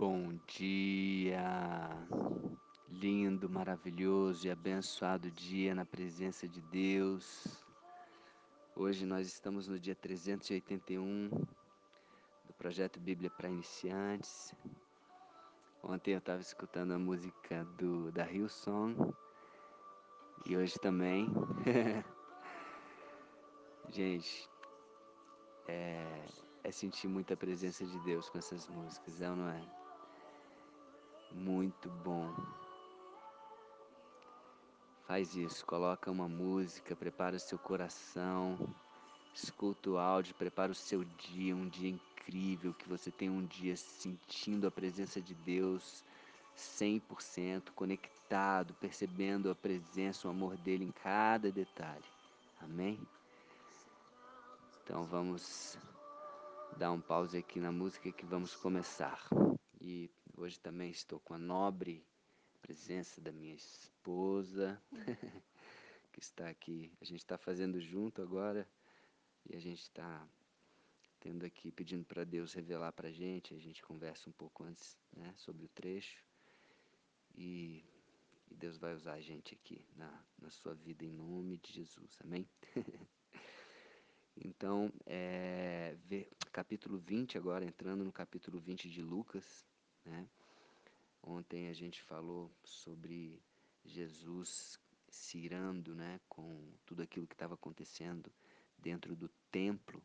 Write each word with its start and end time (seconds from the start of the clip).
Bom 0.00 0.32
dia, 0.46 1.90
lindo, 2.88 3.50
maravilhoso 3.50 4.46
e 4.46 4.50
abençoado 4.50 5.30
dia 5.30 5.74
na 5.74 5.84
presença 5.84 6.48
de 6.48 6.62
Deus. 6.62 7.62
Hoje 8.74 9.04
nós 9.04 9.26
estamos 9.26 9.68
no 9.68 9.78
dia 9.78 9.94
381 9.94 11.28
do 11.28 12.54
projeto 12.56 12.98
Bíblia 12.98 13.28
para 13.28 13.50
Iniciantes. 13.50 14.54
Ontem 15.82 16.12
eu 16.12 16.18
estava 16.18 16.40
escutando 16.40 16.92
a 16.92 16.98
música 16.98 17.62
do, 17.76 18.10
da 18.10 18.24
Hillsong 18.24 18.96
e 20.46 20.56
hoje 20.56 20.78
também. 20.78 21.28
Gente, 23.92 24.48
é, 25.68 26.24
é 26.64 26.70
sentir 26.70 27.06
muita 27.06 27.36
presença 27.36 27.84
de 27.84 28.00
Deus 28.00 28.30
com 28.30 28.38
essas 28.38 28.66
músicas, 28.66 29.20
é 29.20 29.28
ou 29.28 29.36
não 29.36 29.50
é? 29.50 29.79
Muito 31.32 31.88
bom. 32.04 32.34
Faz 35.06 35.34
isso, 35.34 35.66
coloca 35.66 36.10
uma 36.10 36.28
música, 36.28 36.94
prepara 36.94 37.36
o 37.36 37.40
seu 37.40 37.58
coração, 37.58 38.56
escuta 39.34 39.90
o 39.90 39.98
áudio, 39.98 40.34
prepara 40.34 40.70
o 40.70 40.74
seu 40.74 41.04
dia, 41.04 41.54
um 41.54 41.68
dia 41.68 41.90
incrível, 41.90 42.72
que 42.74 42.88
você 42.88 43.10
tenha 43.10 43.32
um 43.32 43.44
dia 43.44 43.76
sentindo 43.76 44.66
a 44.66 44.70
presença 44.70 45.20
de 45.20 45.34
Deus 45.34 46.04
100%, 46.56 47.70
conectado, 47.74 48.74
percebendo 48.74 49.50
a 49.50 49.54
presença, 49.54 50.28
o 50.28 50.30
amor 50.30 50.56
dele 50.56 50.84
em 50.84 50.92
cada 50.92 51.50
detalhe. 51.50 52.04
Amém? 52.60 52.98
Então 54.84 55.04
vamos 55.04 55.78
dar 56.76 56.92
um 56.92 57.00
pause 57.00 57.38
aqui 57.38 57.58
na 57.58 57.72
música 57.72 58.12
que 58.12 58.26
vamos 58.26 58.54
começar. 58.54 59.26
E 59.80 60.10
hoje 60.40 60.58
também 60.58 60.90
estou 60.90 61.20
com 61.20 61.34
a 61.34 61.38
nobre 61.38 62.04
presença 62.62 63.20
da 63.20 63.30
minha 63.30 63.54
esposa, 63.54 64.80
que 66.12 66.20
está 66.20 66.48
aqui. 66.48 66.92
A 67.00 67.04
gente 67.04 67.20
está 67.20 67.36
fazendo 67.36 67.80
junto 67.80 68.22
agora 68.22 68.66
e 69.44 69.54
a 69.54 69.60
gente 69.60 69.82
está 69.82 70.26
tendo 71.20 71.44
aqui, 71.44 71.70
pedindo 71.70 72.04
para 72.04 72.24
Deus 72.24 72.54
revelar 72.54 72.92
para 72.92 73.08
a 73.08 73.12
gente. 73.12 73.54
A 73.54 73.58
gente 73.58 73.82
conversa 73.82 74.28
um 74.30 74.32
pouco 74.32 74.64
antes 74.64 74.96
né, 75.12 75.32
sobre 75.36 75.64
o 75.64 75.68
trecho. 75.68 76.24
E, 77.36 77.84
e 78.50 78.54
Deus 78.54 78.78
vai 78.78 78.94
usar 78.94 79.14
a 79.14 79.20
gente 79.20 79.54
aqui 79.54 79.84
na, 79.94 80.24
na 80.38 80.50
sua 80.50 80.74
vida 80.74 81.04
em 81.04 81.12
nome 81.12 81.58
de 81.58 81.72
Jesus. 81.72 82.18
Amém? 82.24 82.48
Então, 84.42 84.90
é, 85.04 85.94
capítulo 86.50 86.96
20, 86.96 87.36
agora 87.36 87.62
entrando 87.62 88.02
no 88.02 88.12
capítulo 88.12 88.58
20 88.58 88.88
de 88.88 89.02
Lucas, 89.02 89.66
né? 90.10 90.28
Ontem 91.22 91.68
a 91.68 91.72
gente 91.72 92.02
falou 92.02 92.50
sobre 92.64 93.42
Jesus 93.84 94.78
se 95.08 95.38
irando 95.38 95.94
né, 95.94 96.20
com 96.28 96.72
tudo 96.86 97.02
aquilo 97.02 97.26
que 97.26 97.34
estava 97.34 97.54
acontecendo 97.54 98.32
dentro 98.78 99.14
do 99.16 99.28
templo. 99.50 100.02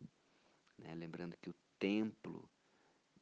Né? 0.77 0.93
Lembrando 0.95 1.37
que 1.37 1.49
o 1.49 1.55
templo 1.79 2.49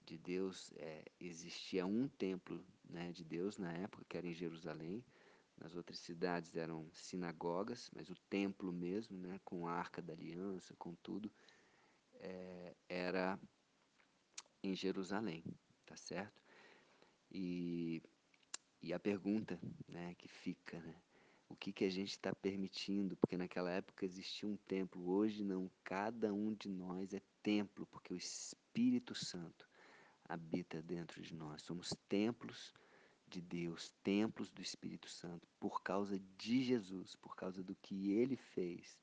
de 0.06 0.18
Deus, 0.18 0.72
é, 0.76 1.06
existia 1.20 1.86
um 1.86 2.08
templo 2.08 2.66
né, 2.84 3.12
de 3.12 3.24
Deus 3.24 3.58
na 3.58 3.72
época, 3.74 4.06
que 4.08 4.18
era 4.18 4.28
em 4.28 4.34
Jerusalém, 4.34 5.04
nas 5.58 5.76
outras 5.76 6.00
cidades 6.00 6.56
eram 6.56 6.90
sinagogas, 6.94 7.90
mas 7.96 8.10
o 8.10 8.16
templo 8.30 8.72
mesmo, 8.72 9.18
né, 9.18 9.40
com 9.46 9.68
a 9.68 9.74
arca 9.74 10.02
da 10.02 10.14
aliança, 10.14 10.76
com 10.78 10.96
tudo, 10.96 11.32
é, 12.16 12.76
era 12.90 13.40
em 14.62 14.76
Jerusalém, 14.76 15.44
tá 15.86 15.96
certo? 15.96 16.43
E, 17.34 18.02
e 18.82 18.94
a 18.94 19.00
pergunta 19.00 19.60
né, 19.88 20.14
que 20.16 20.28
fica, 20.28 20.80
né, 20.80 20.96
o 21.50 21.56
que, 21.56 21.74
que 21.74 21.86
a 21.86 21.90
gente 21.90 22.12
está 22.12 22.34
permitindo? 22.34 23.16
Porque 23.18 23.38
naquela 23.38 23.72
época 23.72 24.06
existia 24.06 24.48
um 24.48 24.58
templo, 24.58 25.10
hoje 25.10 25.44
não, 25.44 25.70
cada 25.84 26.34
um 26.34 26.54
de 26.54 26.70
nós 26.70 27.14
é 27.14 27.22
templo, 27.42 27.86
porque 27.88 28.14
o 28.14 28.18
Espírito 28.18 29.16
Santo 29.16 29.68
habita 30.26 30.82
dentro 30.82 31.22
de 31.22 31.34
nós, 31.34 31.62
somos 31.64 31.90
templos 32.08 32.74
de 33.28 33.42
Deus, 33.42 33.92
templos 34.04 34.52
do 34.52 34.62
Espírito 34.62 35.10
Santo, 35.10 35.48
por 35.60 35.82
causa 35.82 36.20
de 36.38 36.64
Jesus, 36.64 37.16
por 37.16 37.36
causa 37.36 37.64
do 37.64 37.76
que 37.76 38.12
ele 38.12 38.36
fez 38.36 39.00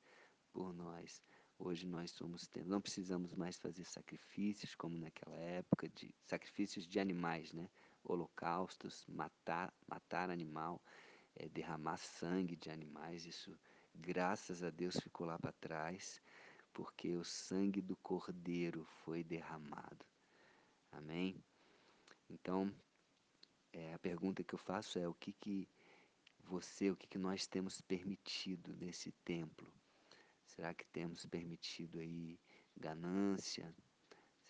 por 0.53 0.73
nós. 0.73 1.21
Hoje 1.59 1.85
nós 1.85 2.11
somos 2.11 2.47
templos. 2.47 2.71
Não 2.71 2.81
precisamos 2.81 3.35
mais 3.35 3.57
fazer 3.57 3.85
sacrifícios 3.85 4.73
como 4.73 4.97
naquela 4.97 5.35
época, 5.35 5.87
de 5.89 6.13
sacrifícios 6.23 6.87
de 6.87 6.99
animais, 6.99 7.51
né? 7.53 7.69
Holocaustos, 8.03 9.05
matar, 9.07 9.73
matar 9.87 10.29
animal, 10.29 10.81
é, 11.35 11.47
derramar 11.49 11.97
sangue 11.97 12.55
de 12.55 12.69
animais. 12.69 13.25
Isso, 13.25 13.57
graças 13.93 14.63
a 14.63 14.69
Deus, 14.69 14.97
ficou 14.97 15.27
lá 15.27 15.37
para 15.37 15.51
trás, 15.53 16.21
porque 16.73 17.15
o 17.15 17.23
sangue 17.23 17.81
do 17.81 17.95
Cordeiro 17.97 18.85
foi 19.03 19.23
derramado. 19.23 20.05
Amém? 20.91 21.41
Então, 22.29 22.73
é, 23.73 23.93
a 23.93 23.99
pergunta 23.99 24.43
que 24.43 24.53
eu 24.53 24.59
faço 24.59 24.99
é 24.99 25.07
o 25.07 25.13
que, 25.13 25.33
que 25.33 25.67
você, 26.43 26.91
o 26.91 26.95
que, 26.95 27.07
que 27.07 27.17
nós 27.17 27.47
temos 27.47 27.81
permitido 27.81 28.73
nesse 28.73 29.11
templo? 29.23 29.71
Será 30.45 30.73
que 30.73 30.85
temos 30.87 31.25
permitido 31.25 31.99
aí 31.99 32.37
ganância? 32.75 33.73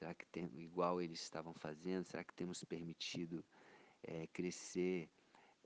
Será 0.02 0.16
que 0.16 0.26
tem, 0.26 0.50
igual 0.60 1.00
eles 1.00 1.22
estavam 1.22 1.54
fazendo? 1.54 2.06
Será 2.06 2.24
que 2.24 2.34
temos 2.34 2.64
permitido 2.64 3.46
é, 4.02 4.26
crescer 4.26 5.08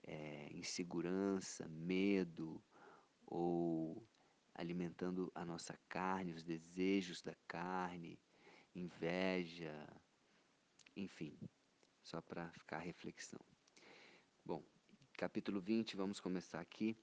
é, 0.04 0.50
insegurança, 0.52 1.66
medo 1.70 2.62
ou 3.26 4.06
alimentando 4.54 5.32
a 5.34 5.46
nossa 5.46 5.80
carne, 5.88 6.34
os 6.34 6.44
desejos 6.44 7.22
da 7.22 7.34
carne, 7.48 8.20
inveja, 8.76 9.88
enfim, 10.98 11.40
só 12.04 12.22
para 12.22 12.52
ficar 12.52 12.80
a 12.80 12.82
reflexão. 12.92 13.40
Bom, 14.44 14.62
capítulo 15.14 15.62
20, 15.62 15.96
vamos 15.96 16.20
começar 16.20 16.60
aqui. 16.60 16.94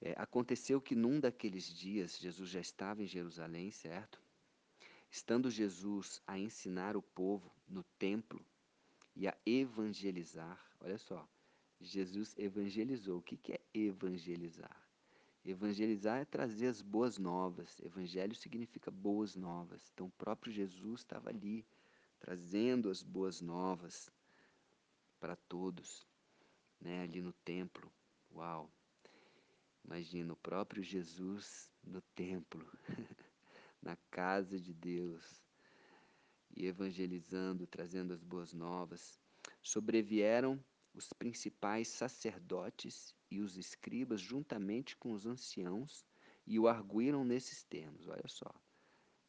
É, 0.00 0.14
aconteceu 0.16 0.80
que 0.80 0.94
num 0.94 1.20
daqueles 1.20 1.66
dias, 1.66 2.16
Jesus 2.16 2.48
já 2.48 2.60
estava 2.60 3.02
em 3.02 3.06
Jerusalém, 3.06 3.70
certo? 3.70 4.24
Estando 5.14 5.48
Jesus 5.48 6.20
a 6.26 6.36
ensinar 6.36 6.96
o 6.96 7.00
povo 7.00 7.48
no 7.68 7.84
templo 8.00 8.44
e 9.14 9.28
a 9.28 9.38
evangelizar, 9.46 10.60
olha 10.80 10.98
só, 10.98 11.24
Jesus 11.80 12.34
evangelizou. 12.36 13.18
O 13.18 13.22
que, 13.22 13.52
é 13.52 13.60
evangelizar? 13.72 14.76
Evangelizar 15.44 16.18
é 16.18 16.24
trazer 16.24 16.66
as 16.66 16.82
boas 16.82 17.16
novas. 17.16 17.78
Evangelho 17.78 18.34
significa 18.34 18.90
boas 18.90 19.36
novas. 19.36 19.88
Então, 19.94 20.08
o 20.08 20.18
próprio 20.18 20.52
Jesus 20.52 21.02
estava 21.02 21.30
ali, 21.30 21.64
trazendo 22.18 22.90
as 22.90 23.00
boas 23.00 23.40
novas 23.40 24.10
para 25.20 25.36
todos, 25.36 26.04
né, 26.80 27.02
ali 27.02 27.22
no 27.22 27.32
templo. 27.32 27.88
Uau! 28.32 28.68
Imagina 29.84 30.32
o 30.32 30.36
próprio 30.36 30.82
Jesus 30.82 31.70
no 31.84 32.00
templo, 32.16 32.68
na 33.84 33.96
casa 34.10 34.58
de 34.58 34.72
Deus, 34.72 35.44
e 36.56 36.66
evangelizando, 36.66 37.66
trazendo 37.66 38.14
as 38.14 38.22
boas 38.22 38.52
novas. 38.52 39.20
Sobrevieram 39.62 40.62
os 40.94 41.12
principais 41.12 41.88
sacerdotes 41.88 43.14
e 43.30 43.40
os 43.40 43.56
escribas, 43.56 44.20
juntamente 44.20 44.96
com 44.96 45.12
os 45.12 45.26
anciãos, 45.26 46.06
e 46.46 46.58
o 46.58 46.66
arguíram 46.68 47.24
nesses 47.24 47.64
termos. 47.64 48.06
Olha 48.08 48.28
só, 48.28 48.50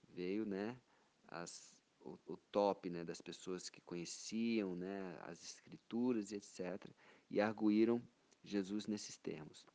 veio 0.10 0.46
né, 0.46 0.80
as, 1.28 1.74
o, 2.00 2.18
o 2.28 2.38
top 2.52 2.90
né, 2.90 3.04
das 3.04 3.22
pessoas 3.22 3.70
que 3.70 3.82
conheciam 3.82 4.76
né, 4.76 5.18
as 5.24 5.44
escrituras 5.44 6.32
e 6.32 6.36
etc., 6.36 6.90
e 7.30 7.42
arguíram 7.42 8.02
Jesus 8.44 8.86
nesses 8.86 9.18
termos. 9.18 9.66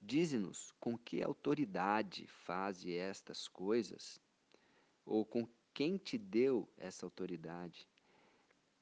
Dize-nos 0.00 0.72
com 0.78 0.96
que 0.96 1.22
autoridade 1.22 2.26
faze 2.26 2.94
estas 2.94 3.48
coisas? 3.48 4.20
Ou 5.04 5.24
com 5.24 5.48
quem 5.74 5.96
te 5.96 6.16
deu 6.16 6.68
essa 6.76 7.04
autoridade? 7.04 7.88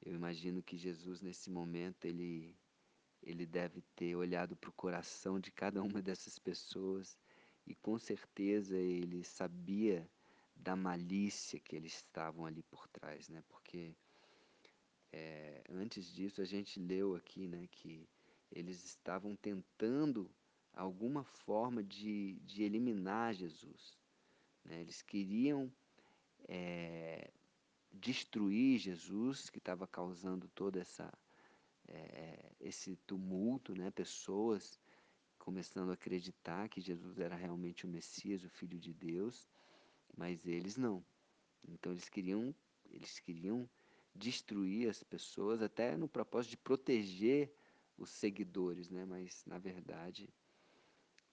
Eu 0.01 0.13
imagino 0.13 0.61
que 0.61 0.77
Jesus, 0.77 1.21
nesse 1.21 1.49
momento, 1.49 2.05
ele, 2.05 2.55
ele 3.21 3.45
deve 3.45 3.81
ter 3.95 4.15
olhado 4.15 4.55
para 4.55 4.69
o 4.69 4.73
coração 4.73 5.39
de 5.39 5.51
cada 5.51 5.81
uma 5.81 6.01
dessas 6.01 6.37
pessoas 6.37 7.17
e 7.65 7.75
com 7.75 7.97
certeza 7.97 8.77
ele 8.77 9.23
sabia 9.23 10.09
da 10.55 10.75
malícia 10.75 11.59
que 11.59 11.75
eles 11.75 11.95
estavam 11.95 12.45
ali 12.45 12.63
por 12.63 12.87
trás, 12.87 13.27
né? 13.27 13.43
Porque 13.49 13.95
é, 15.11 15.63
antes 15.69 16.11
disso 16.13 16.41
a 16.41 16.45
gente 16.45 16.79
leu 16.79 17.15
aqui, 17.15 17.47
né, 17.47 17.67
que 17.71 18.07
eles 18.51 18.83
estavam 18.83 19.35
tentando 19.35 20.29
alguma 20.77 21.23
forma 21.23 21.83
de, 21.83 22.39
de 22.45 22.63
eliminar 22.63 23.33
Jesus. 23.33 23.97
Né? 24.63 24.81
Eles 24.81 25.01
queriam 25.01 25.71
é, 26.47 27.31
destruir 27.91 28.79
Jesus, 28.79 29.49
que 29.49 29.57
estava 29.57 29.87
causando 29.87 30.47
todo 30.49 30.77
essa, 30.77 31.11
é, 31.87 32.51
esse 32.59 32.95
tumulto, 33.07 33.73
né? 33.73 33.89
pessoas 33.89 34.79
começando 35.39 35.89
a 35.89 35.93
acreditar 35.93 36.69
que 36.69 36.81
Jesus 36.81 37.19
era 37.19 37.35
realmente 37.35 37.85
o 37.85 37.89
Messias, 37.89 38.43
o 38.43 38.49
Filho 38.49 38.77
de 38.77 38.93
Deus, 38.93 39.47
mas 40.15 40.45
eles 40.45 40.77
não. 40.77 41.03
Então 41.67 41.91
eles 41.91 42.07
queriam, 42.07 42.53
eles 42.91 43.19
queriam 43.19 43.67
destruir 44.13 44.89
as 44.89 45.01
pessoas, 45.03 45.61
até 45.61 45.95
no 45.97 46.07
propósito 46.07 46.51
de 46.51 46.57
proteger 46.57 47.51
os 47.97 48.09
seguidores, 48.09 48.89
né? 48.89 49.05
mas 49.05 49.43
na 49.45 49.57
verdade 49.57 50.29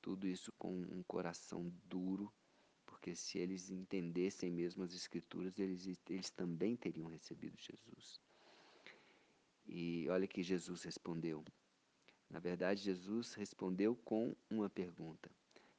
tudo 0.05 0.29
isso 0.29 0.53
com 0.59 0.71
um 0.71 1.03
coração 1.05 1.73
duro, 1.87 2.31
porque 2.85 3.15
se 3.15 3.39
eles 3.39 3.71
entendessem 3.71 4.51
mesmo 4.51 4.85
as 4.85 4.93
Escrituras, 4.93 5.59
eles, 5.59 5.99
eles 6.11 6.29
também 6.29 6.77
teriam 6.77 7.09
recebido 7.09 7.57
Jesus. 7.59 8.21
E 9.67 10.07
olha 10.11 10.27
que 10.29 10.43
Jesus 10.43 10.83
respondeu. 10.83 11.43
Na 12.29 12.39
verdade, 12.39 12.83
Jesus 12.83 13.33
respondeu 13.33 13.97
com 13.97 14.37
uma 14.51 14.69
pergunta. 14.69 15.31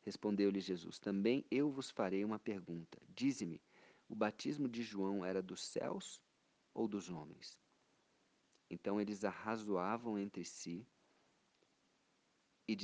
Respondeu-lhe 0.01 0.60
Jesus: 0.60 0.98
Também 0.98 1.45
eu 1.51 1.69
vos 1.69 1.92
farei 1.92 2.25
uma 2.25 2.39
pergunta. 2.39 3.00
Dize-me: 3.10 3.62
o 4.10 4.16
batismo 4.16 4.68
de 4.68 4.81
João 4.81 5.24
era 5.24 5.39
dos 5.39 5.63
céus 5.63 6.19
ou 6.74 6.88
dos 6.88 7.12
homens? 7.12 7.60
Então 8.71 9.00
eles 9.00 9.24
arrazoavam 9.24 10.18
entre 10.18 10.44
si 10.44 10.83
e, 12.68 12.78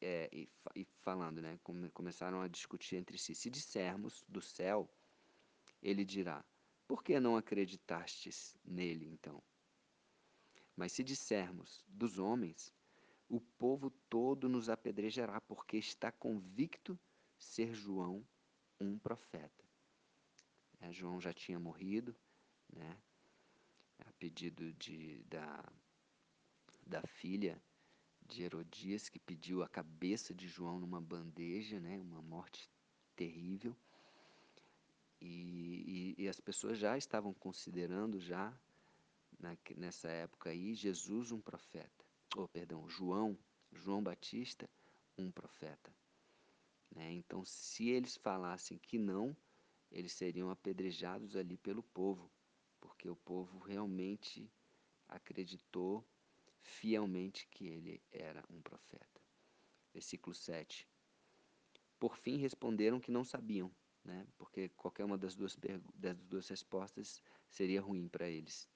é, 0.00 0.28
e, 0.32 0.48
e 0.76 0.84
falando, 1.00 1.40
né, 1.40 1.58
começaram 1.92 2.40
a 2.40 2.48
discutir 2.48 2.96
entre 2.96 3.16
si. 3.18 3.34
Se 3.34 3.50
dissermos 3.50 4.24
do 4.28 4.42
céu, 4.42 4.88
ele 5.82 6.04
dirá: 6.04 6.44
Por 6.86 7.02
que 7.02 7.18
não 7.18 7.36
acreditastes 7.36 8.56
nele 8.64 9.06
então? 9.06 9.42
Mas 10.76 10.92
se 10.92 11.02
dissermos 11.02 11.82
dos 11.86 12.18
homens, 12.18 12.72
o 13.28 13.40
povo 13.40 13.90
todo 14.10 14.48
nos 14.48 14.68
apedrejará, 14.68 15.40
porque 15.40 15.76
está 15.76 16.12
convicto 16.12 16.98
ser 17.38 17.74
João 17.74 18.26
um 18.80 18.98
profeta. 18.98 19.64
É, 20.80 20.92
João 20.92 21.20
já 21.20 21.32
tinha 21.32 21.58
morrido, 21.58 22.14
né, 22.68 22.98
a 24.00 24.12
pedido 24.14 24.72
de, 24.74 25.22
da, 25.24 25.72
da 26.86 27.02
filha 27.06 27.62
de 28.26 28.42
Herodias, 28.42 29.08
que 29.08 29.18
pediu 29.18 29.62
a 29.62 29.68
cabeça 29.68 30.34
de 30.34 30.48
João 30.48 30.78
numa 30.78 31.00
bandeja, 31.00 31.78
né, 31.78 31.98
uma 32.00 32.22
morte 32.22 32.70
terrível. 33.14 33.76
E, 35.20 36.14
e, 36.18 36.24
e 36.24 36.28
as 36.28 36.40
pessoas 36.40 36.78
já 36.78 36.98
estavam 36.98 37.32
considerando 37.32 38.20
já 38.20 38.56
na, 39.38 39.56
nessa 39.76 40.08
época 40.08 40.50
aí 40.50 40.74
Jesus 40.74 41.32
um 41.32 41.40
profeta, 41.40 42.04
oh, 42.36 42.48
perdão, 42.48 42.88
João, 42.88 43.38
João 43.72 44.02
Batista 44.02 44.68
um 45.16 45.30
profeta. 45.30 45.94
Né? 46.90 47.12
Então, 47.12 47.44
se 47.44 47.88
eles 47.88 48.16
falassem 48.16 48.78
que 48.78 48.98
não, 48.98 49.36
eles 49.90 50.12
seriam 50.12 50.50
apedrejados 50.50 51.36
ali 51.36 51.56
pelo 51.56 51.82
povo, 51.82 52.30
porque 52.80 53.08
o 53.08 53.16
povo 53.16 53.58
realmente 53.58 54.50
acreditou 55.08 56.04
fielmente 56.64 57.46
que 57.48 57.66
ele 57.66 58.02
era 58.10 58.42
um 58.50 58.60
profeta. 58.60 59.20
Versículo 59.92 60.34
7. 60.34 60.88
Por 62.00 62.16
fim 62.16 62.38
responderam 62.38 62.98
que 62.98 63.10
não 63.10 63.24
sabiam, 63.24 63.70
né? 64.02 64.26
porque 64.36 64.68
qualquer 64.70 65.04
uma 65.04 65.16
das 65.16 65.34
duas, 65.34 65.56
das 65.94 66.16
duas 66.24 66.48
respostas 66.48 67.22
seria 67.48 67.80
ruim 67.80 68.08
para 68.08 68.28
eles. 68.28 68.68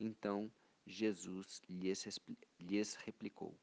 Então 0.00 0.50
Jesus 0.86 1.62
lhes, 1.68 2.20
lhes 2.58 2.94
replicou: 2.94 3.58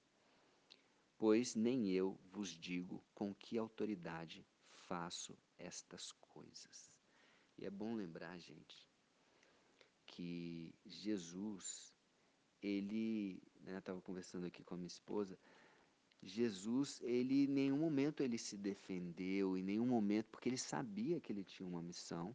Pois 1.18 1.56
nem 1.56 1.90
eu 1.90 2.20
vos 2.32 2.50
digo 2.50 3.04
com 3.14 3.34
que 3.34 3.58
autoridade 3.58 4.46
faço 4.72 5.38
estas 5.58 6.12
coisas. 6.14 6.92
E 7.58 7.66
é 7.66 7.70
bom 7.70 7.96
lembrar, 7.96 8.38
gente, 8.40 8.88
que 10.06 10.74
Jesus 10.86 11.93
ele, 12.64 13.44
né, 13.62 13.78
estava 13.78 14.02
conversando 14.02 14.46
aqui 14.48 14.64
com 14.64 14.76
a 14.76 14.78
minha 14.78 14.88
esposa, 14.88 15.38
Jesus, 16.22 17.02
ele 17.04 17.44
em 17.44 17.48
nenhum 17.48 17.78
momento 17.78 18.24
ele 18.24 18.38
se 18.38 18.58
defendeu, 18.58 19.58
em 19.58 19.64
nenhum 19.64 19.86
momento, 19.86 20.30
porque 20.32 20.48
ele 20.48 20.58
sabia 20.58 21.20
que 21.20 21.34
ele 21.34 21.44
tinha 21.44 21.68
uma 21.68 21.82
missão, 21.82 22.34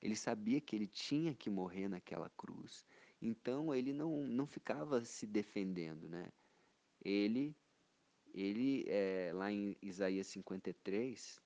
ele 0.00 0.16
sabia 0.16 0.60
que 0.60 0.74
ele 0.74 0.86
tinha 0.86 1.34
que 1.34 1.50
morrer 1.50 1.88
naquela 1.88 2.30
cruz. 2.30 2.86
Então 3.20 3.74
ele 3.74 3.92
não, 3.92 4.26
não 4.26 4.46
ficava 4.46 5.04
se 5.04 5.26
defendendo, 5.26 6.08
né? 6.08 6.32
Ele, 7.04 7.54
ele 8.32 8.84
é, 8.88 9.30
lá 9.34 9.52
em 9.52 9.76
Isaías 9.82 10.28
53, 10.28 11.40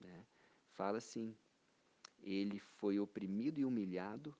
né, 0.00 0.26
fala 0.72 0.98
assim: 0.98 1.36
ele 2.22 2.58
foi 2.58 2.98
oprimido 2.98 3.60
e 3.60 3.64
humilhado, 3.64 4.34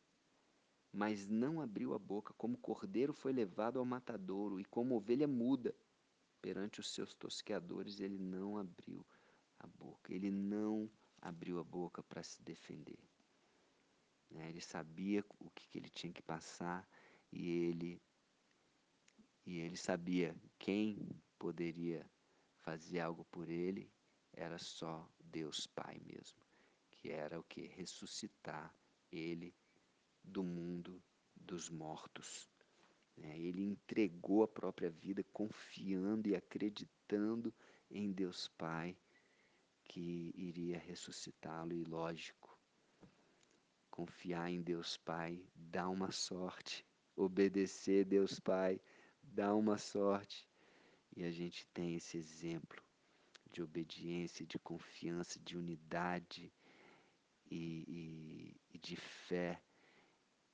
mas 0.93 1.27
não 1.27 1.61
abriu 1.61 1.95
a 1.95 1.99
boca, 1.99 2.33
como 2.35 2.57
cordeiro 2.59 3.13
foi 3.13 3.33
levado 3.33 3.79
ao 3.79 3.85
matadouro, 3.85 4.59
e 4.59 4.65
como 4.65 4.97
ovelha 4.97 5.29
muda 5.29 5.75
perante 6.41 6.81
os 6.81 6.91
seus 6.91 7.15
tosqueadores, 7.15 8.01
ele 8.01 8.19
não 8.19 8.57
abriu 8.57 9.05
a 9.59 9.67
boca, 9.67 10.15
ele 10.15 10.31
não 10.31 10.91
abriu 11.21 11.59
a 11.59 11.65
boca 11.65 12.03
para 12.03 12.23
se 12.23 12.43
defender. 12.43 12.99
Né? 14.31 14.49
Ele 14.49 14.61
sabia 14.61 15.25
o 15.41 15.51
que, 15.51 15.69
que 15.69 15.79
ele 15.79 15.91
tinha 15.91 16.13
que 16.13 16.23
passar 16.23 16.89
e 17.33 17.49
ele 17.49 18.01
e 19.45 19.61
ele 19.61 19.77
sabia 19.79 20.37
quem 20.59 21.09
poderia 21.39 22.05
fazer 22.61 23.01
algo 23.01 23.25
por 23.27 23.49
ele 23.49 23.91
era 24.33 24.59
só 24.59 25.09
Deus 25.19 25.67
Pai 25.67 25.99
mesmo, 26.05 26.39
que 26.91 27.11
era 27.11 27.41
o 27.41 27.45
que 27.45 27.67
ressuscitar 27.67 28.75
ele 29.11 29.55
do 30.29 30.43
mundo 30.43 31.03
dos 31.35 31.69
mortos. 31.69 32.49
Né? 33.17 33.39
Ele 33.39 33.63
entregou 33.63 34.43
a 34.43 34.49
própria 34.49 34.91
vida 34.91 35.25
confiando 35.33 36.29
e 36.29 36.37
acreditando 36.37 37.53
em 37.91 38.13
Deus 38.13 38.49
Pai 38.57 38.97
que 39.85 40.33
iria 40.37 40.79
ressuscitá-lo 40.79 41.73
e 41.73 41.83
lógico 41.83 42.57
confiar 43.91 44.51
em 44.51 44.63
Deus 44.63 44.97
Pai 44.99 45.43
dá 45.57 45.89
uma 45.89 46.13
sorte 46.13 46.87
obedecer 47.17 48.05
Deus 48.05 48.39
Pai 48.39 48.81
dá 49.23 49.55
uma 49.55 49.79
sorte 49.79 50.47
e 51.17 51.25
a 51.25 51.31
gente 51.33 51.67
tem 51.69 51.97
esse 51.97 52.17
exemplo 52.17 52.81
de 53.51 53.63
obediência 53.63 54.47
de 54.47 54.59
confiança 54.59 55.41
de 55.41 55.57
unidade 55.57 56.53
e, 57.51 57.85
e, 57.89 58.61
e 58.75 58.79
de 58.79 58.95
fé 58.95 59.61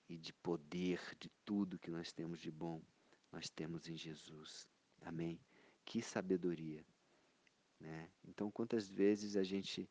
e 0.08 0.16
de 0.16 0.32
poder, 0.32 1.00
de 1.18 1.30
tudo 1.44 1.78
que 1.78 1.90
nós 1.90 2.12
temos 2.12 2.40
de 2.40 2.50
bom, 2.50 2.82
nós 3.32 3.48
temos 3.48 3.88
em 3.88 3.96
Jesus. 3.96 4.68
Amém? 5.02 5.40
Que 5.84 6.00
sabedoria. 6.02 6.84
Né? 7.80 8.08
Então, 8.24 8.50
quantas 8.50 8.88
vezes 8.88 9.36
a 9.36 9.42
gente 9.42 9.88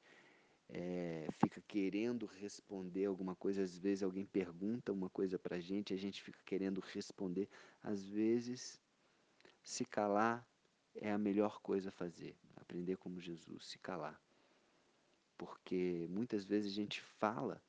é, 0.70 1.28
fica 1.40 1.62
querendo 1.62 2.26
responder 2.26 3.06
alguma 3.06 3.36
coisa, 3.36 3.64
às 3.64 3.78
vezes 3.78 4.04
alguém 4.04 4.26
pergunta 4.26 4.92
uma 4.92 5.10
coisa 5.10 5.38
para 5.38 5.58
a 5.58 5.60
gente, 5.60 5.94
a 5.94 5.98
gente 5.98 6.22
fica 6.22 6.40
querendo 6.46 6.80
responder. 6.80 7.50
Às 7.82 8.04
vezes, 8.06 8.80
se 9.62 9.86
calar 9.86 10.48
é 10.96 11.12
a 11.12 11.18
melhor 11.18 11.60
coisa 11.62 11.90
a 11.90 11.92
fazer. 11.92 12.36
Aprender 12.56 12.98
como 12.98 13.20
Jesus, 13.20 13.68
se 13.68 13.78
calar. 13.78 14.20
Porque 15.38 16.08
muitas 16.10 16.46
vezes 16.46 16.72
a 16.72 16.76
gente 16.76 17.02
fala 17.02 17.62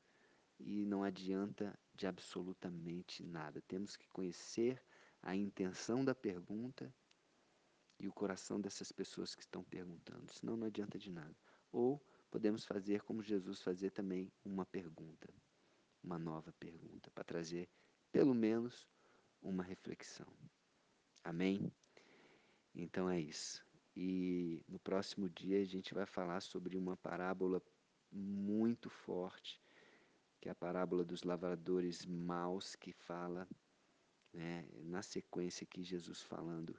e 0.58 0.84
não 0.86 1.02
adianta 1.02 1.76
de 1.94 2.06
absolutamente 2.06 3.22
nada. 3.22 3.62
Temos 3.62 3.96
que 3.96 4.08
conhecer 4.08 4.82
a 5.22 5.34
intenção 5.34 6.04
da 6.04 6.14
pergunta 6.14 6.92
e 7.98 8.08
o 8.08 8.12
coração 8.12 8.60
dessas 8.60 8.90
pessoas 8.90 9.34
que 9.34 9.42
estão 9.42 9.62
perguntando, 9.62 10.32
senão 10.32 10.56
não 10.56 10.66
adianta 10.66 10.98
de 10.98 11.10
nada. 11.10 11.36
Ou 11.70 12.04
podemos 12.30 12.64
fazer 12.64 13.02
como 13.02 13.22
Jesus 13.22 13.62
fazia 13.62 13.90
também 13.90 14.32
uma 14.44 14.66
pergunta, 14.66 15.32
uma 16.02 16.18
nova 16.18 16.52
pergunta, 16.58 17.10
para 17.10 17.24
trazer 17.24 17.68
pelo 18.10 18.34
menos 18.34 18.88
uma 19.40 19.62
reflexão. 19.62 20.26
Amém? 21.22 21.72
Então 22.74 23.08
é 23.08 23.20
isso. 23.20 23.64
E 23.96 24.62
no 24.68 24.78
próximo 24.80 25.30
dia 25.30 25.60
a 25.60 25.64
gente 25.64 25.94
vai 25.94 26.04
falar 26.04 26.40
sobre 26.40 26.76
uma 26.76 26.96
parábola 26.96 27.62
muito 28.10 28.90
forte 28.90 29.63
que 30.44 30.48
é 30.50 30.52
a 30.52 30.54
parábola 30.54 31.02
dos 31.02 31.22
lavradores 31.22 32.04
maus, 32.04 32.76
que 32.76 32.92
fala, 32.92 33.48
né, 34.30 34.68
na 34.82 35.00
sequência 35.02 35.64
aqui, 35.64 35.82
Jesus 35.82 36.20
falando 36.20 36.78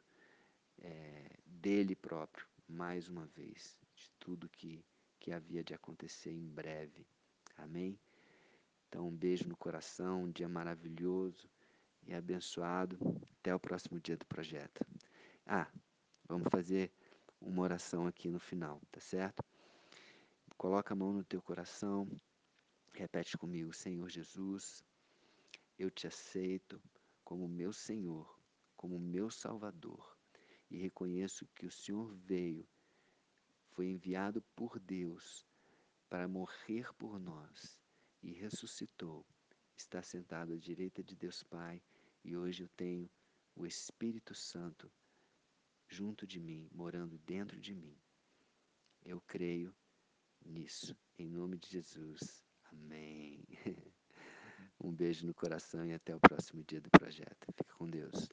é, 0.77 1.39
dele 1.43 1.95
próprio, 1.95 2.45
mais 2.67 3.09
uma 3.09 3.25
vez, 3.25 3.75
de 3.95 4.11
tudo 4.19 4.47
que, 4.49 4.85
que 5.19 5.31
havia 5.31 5.63
de 5.63 5.73
acontecer 5.73 6.29
em 6.29 6.47
breve. 6.47 7.07
Amém? 7.57 7.99
Então, 8.87 9.07
um 9.07 9.17
beijo 9.17 9.49
no 9.49 9.57
coração, 9.57 10.25
um 10.25 10.31
dia 10.31 10.47
maravilhoso 10.47 11.49
e 12.03 12.13
abençoado. 12.13 12.99
Até 13.39 13.55
o 13.55 13.59
próximo 13.59 13.99
dia 13.99 14.15
do 14.15 14.27
projeto. 14.27 14.85
Ah, 15.43 15.67
vamos 16.27 16.49
fazer 16.51 16.91
uma 17.41 17.63
oração 17.63 18.05
aqui 18.05 18.29
no 18.29 18.39
final, 18.39 18.79
tá 18.91 18.99
certo? 18.99 19.43
Coloca 20.55 20.93
a 20.93 20.95
mão 20.95 21.11
no 21.11 21.23
teu 21.23 21.41
coração, 21.41 22.07
repete 22.95 23.37
comigo, 23.37 23.73
Senhor 23.73 24.09
Jesus, 24.09 24.83
eu 25.77 25.91
te 25.91 26.07
aceito 26.07 26.81
como 27.23 27.47
meu 27.47 27.73
Senhor, 27.73 28.39
como 28.75 28.97
meu 28.97 29.29
Salvador, 29.29 30.17
e 30.69 30.77
reconheço 30.77 31.45
que 31.55 31.65
o 31.65 31.71
Senhor 31.71 32.15
veio, 32.15 32.67
foi 33.71 33.87
enviado 33.87 34.41
por 34.55 34.79
Deus 34.79 35.45
para 36.09 36.27
morrer 36.27 36.93
por 36.93 37.19
nós 37.19 37.77
e 38.23 38.31
ressuscitou, 38.31 39.25
está 39.75 40.01
sentado 40.01 40.53
à 40.53 40.57
direita 40.57 41.03
de 41.03 41.15
Deus 41.15 41.43
Pai, 41.43 41.81
e 42.23 42.35
hoje 42.37 42.63
eu 42.63 42.69
tenho 42.69 43.09
o 43.55 43.65
Espírito 43.65 44.33
Santo 44.33 44.89
junto 45.87 46.25
de 46.25 46.39
mim, 46.39 46.69
morando 46.71 47.17
dentro 47.19 47.59
de 47.59 47.75
mim. 47.75 47.97
Eu 49.03 49.21
creio 49.21 49.75
nisso, 50.43 50.97
em 51.17 51.29
nome 51.29 51.57
de 51.57 51.69
Jesus. 51.69 52.44
Amém. 52.75 53.45
Um 54.79 54.93
beijo 54.93 55.25
no 55.25 55.33
coração 55.33 55.85
e 55.85 55.93
até 55.93 56.13
o 56.15 56.19
próximo 56.19 56.63
dia 56.63 56.81
do 56.81 56.91
projeto. 56.91 57.47
Fica 57.57 57.73
com 57.73 57.89
Deus. 57.89 58.29